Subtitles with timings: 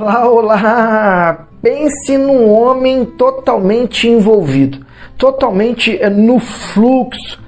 [0.00, 1.46] Olá, olá!
[1.60, 4.78] Pense num homem totalmente envolvido,
[5.18, 7.38] totalmente é, no fluxo.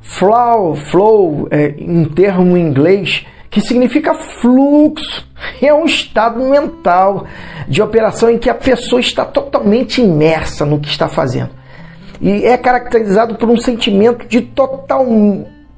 [0.00, 5.26] Flow, flow, é um termo em inglês que significa fluxo.
[5.60, 7.26] É um estado mental
[7.66, 11.50] de operação em que a pessoa está totalmente imersa no que está fazendo.
[12.20, 15.04] E é caracterizado por um sentimento de total,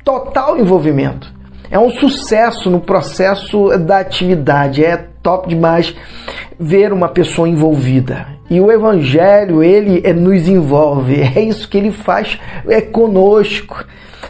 [0.05, 1.40] total envolvimento.
[1.71, 4.85] É um sucesso no processo da atividade.
[4.85, 5.95] É top demais
[6.59, 8.27] ver uma pessoa envolvida.
[8.51, 11.21] E o evangelho, ele é, nos envolve.
[11.37, 12.39] É isso que ele faz
[12.69, 13.85] é conosco.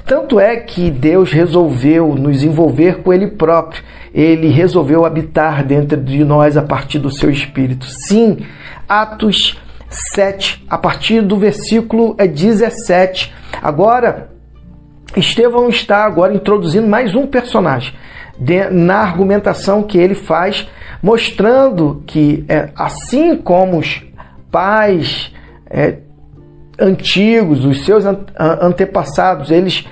[0.04, 3.82] Tanto é que Deus resolveu nos envolver com Ele próprio.
[4.12, 7.86] Ele resolveu habitar dentro de nós a partir do seu Espírito.
[7.86, 8.38] Sim,
[8.88, 9.56] Atos
[9.88, 13.32] 7, a partir do versículo 17.
[13.62, 14.30] Agora,
[15.16, 17.92] Estevão está agora introduzindo mais um personagem
[18.70, 20.66] na argumentação que ele faz,
[21.02, 24.02] mostrando que, é, assim como os
[24.50, 25.30] pais
[25.68, 25.98] é,
[26.78, 29.86] antigos, os seus antepassados, eles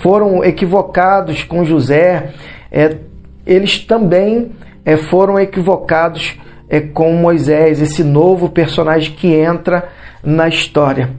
[0.00, 2.32] foram equivocados com José,
[2.70, 2.98] é,
[3.44, 4.52] eles também
[4.84, 6.38] é, foram equivocados
[6.68, 9.88] é, com Moisés, esse novo personagem que entra
[10.22, 11.10] na história.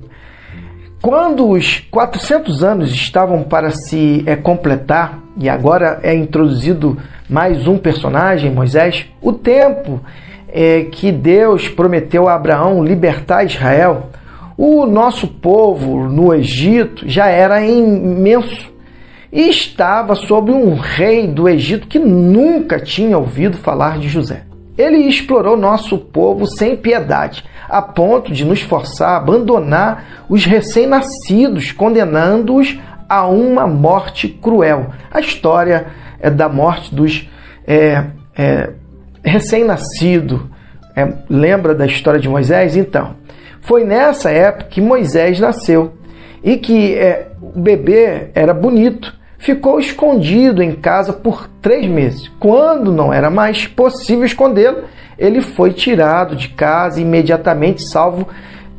[1.02, 6.98] Quando os 400 anos estavam para se é, completar, e agora é introduzido
[7.30, 10.02] mais um personagem, Moisés, o tempo
[10.48, 14.10] é, que Deus prometeu a Abraão libertar Israel
[14.58, 18.74] o nosso povo no Egito já era imenso
[19.32, 24.47] e estava sob um rei do Egito que nunca tinha ouvido falar de José.
[24.78, 31.72] Ele explorou nosso povo sem piedade, a ponto de nos forçar a abandonar os recém-nascidos,
[31.72, 32.78] condenando-os
[33.10, 34.92] a uma morte cruel.
[35.12, 35.88] A história
[36.20, 37.28] é da morte dos
[37.66, 38.04] é,
[38.38, 38.70] é,
[39.24, 40.42] recém-nascidos.
[40.96, 42.76] É, lembra da história de Moisés?
[42.76, 43.16] Então,
[43.62, 45.94] foi nessa época que Moisés nasceu
[46.44, 49.17] e que é, o bebê era bonito.
[49.38, 52.30] Ficou escondido em casa por três meses.
[52.40, 54.84] Quando não era mais possível escondê-lo,
[55.18, 58.28] ele foi tirado de casa imediatamente salvo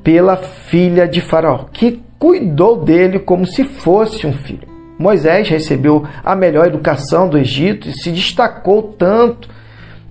[0.03, 4.67] pela filha de Faraó, que cuidou dele como se fosse um filho.
[4.99, 9.49] Moisés recebeu a melhor educação do Egito e se destacou tanto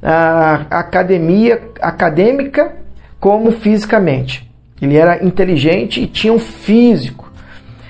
[0.01, 2.73] a academia acadêmica
[3.19, 4.49] como fisicamente.
[4.81, 7.26] Ele era inteligente e tinha um físico.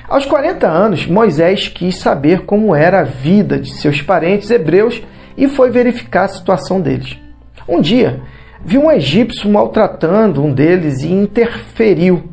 [0.08, 5.04] Aos 40 anos, Moisés quis saber como era a vida de seus parentes hebreus
[5.36, 7.18] e foi verificar a situação deles.
[7.68, 8.22] Um dia,
[8.64, 12.24] viu um egípcio maltratando um deles e interferiu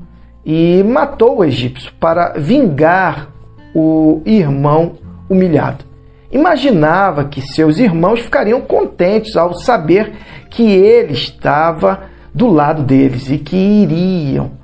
[0.47, 3.31] e matou o egípcio para vingar
[3.75, 4.93] o irmão
[5.29, 5.85] humilhado.
[6.31, 10.13] Imaginava que seus irmãos ficariam contentes ao saber
[10.49, 12.03] que ele estava
[12.33, 14.64] do lado deles e que iriam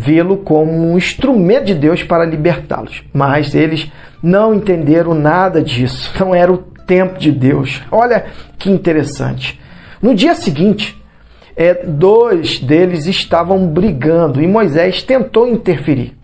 [0.00, 3.04] vê-lo como um instrumento de Deus para libertá-los.
[3.12, 3.90] Mas eles
[4.22, 6.10] não entenderam nada disso.
[6.18, 7.82] Não era o tempo de Deus.
[7.92, 8.24] Olha
[8.58, 9.60] que interessante.
[10.00, 10.98] No dia seguinte,
[11.54, 16.16] é, dois deles estavam brigando e Moisés tentou interferir,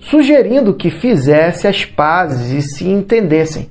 [0.00, 3.70] sugerindo que fizesse as pazes e se entendessem.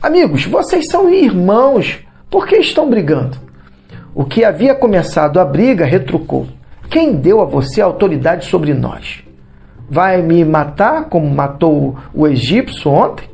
[0.00, 1.98] Amigos, vocês são irmãos,
[2.30, 3.36] por que estão brigando?
[4.14, 6.48] O que havia começado a briga retrucou:
[6.90, 9.22] Quem deu a você autoridade sobre nós?
[9.90, 13.28] Vai me matar como matou o egípcio ontem?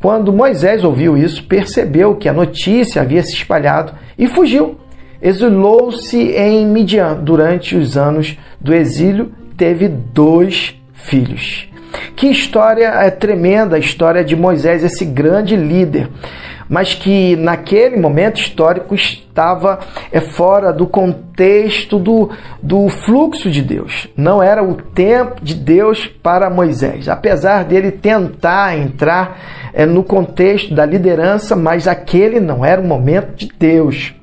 [0.00, 4.78] Quando Moisés ouviu isso, percebeu que a notícia havia se espalhado e fugiu.
[5.20, 11.68] Exilou-se em Midian durante os anos do exílio, teve dois filhos.
[12.14, 16.10] Que história é tremenda a história de Moisés, esse grande líder
[16.68, 19.78] mas que naquele momento histórico estava
[20.10, 22.30] é, fora do contexto do,
[22.62, 24.08] do fluxo de Deus.
[24.16, 27.08] Não era o tempo de Deus para Moisés.
[27.08, 29.38] Apesar dele tentar entrar
[29.72, 34.14] é, no contexto da liderança, mas aquele não era o momento de Deus.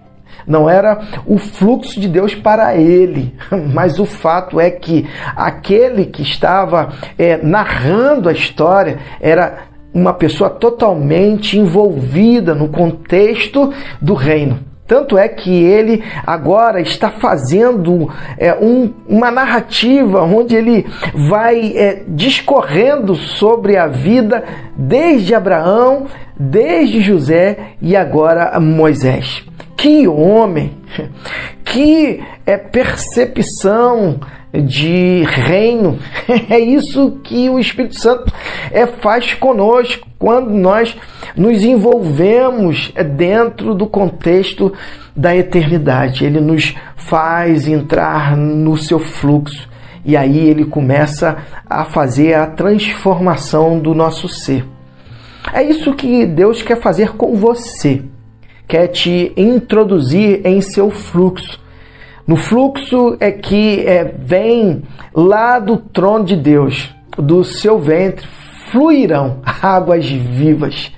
[0.45, 3.33] Não era o fluxo de Deus para ele,
[3.73, 10.49] mas o fato é que aquele que estava é, narrando a história era uma pessoa
[10.49, 14.59] totalmente envolvida no contexto do reino.
[14.85, 20.85] Tanto é que ele agora está fazendo é, um, uma narrativa onde ele
[21.29, 24.43] vai é, discorrendo sobre a vida
[24.75, 26.07] desde Abraão,
[26.37, 29.45] desde José e agora Moisés.
[29.77, 30.73] Que homem,
[31.63, 34.19] que é, percepção
[34.61, 35.99] de reino.
[36.49, 38.31] É isso que o Espírito Santo
[38.71, 40.95] é, faz conosco quando nós
[41.35, 44.71] nos envolvemos dentro do contexto
[45.15, 46.25] da eternidade.
[46.25, 49.67] Ele nos faz entrar no seu fluxo
[50.05, 51.37] e aí ele começa
[51.69, 54.65] a fazer a transformação do nosso ser.
[55.51, 58.01] É isso que Deus quer fazer com você.
[58.67, 61.59] Quer te introduzir em seu fluxo.
[62.25, 64.83] No fluxo é que é, vem
[65.13, 68.25] lá do trono de Deus, do seu ventre,
[68.71, 70.91] fluirão águas vivas.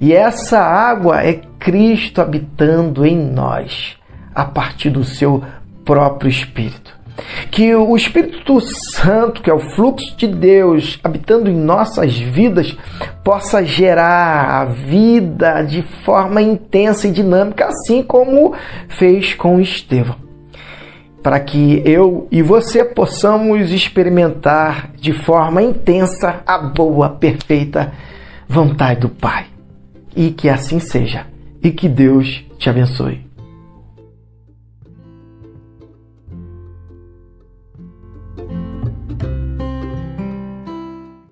[0.00, 3.96] E essa água é Cristo habitando em nós,
[4.32, 5.42] a partir do seu
[5.84, 6.96] próprio Espírito.
[7.50, 12.76] Que o Espírito Santo, que é o fluxo de Deus habitando em nossas vidas,
[13.24, 18.54] possa gerar a vida de forma intensa e dinâmica, assim como
[18.88, 20.27] fez com Estevão.
[21.22, 27.92] Para que eu e você possamos experimentar de forma intensa a boa, perfeita
[28.48, 29.46] vontade do Pai.
[30.16, 31.26] E que assim seja.
[31.62, 33.27] E que Deus te abençoe.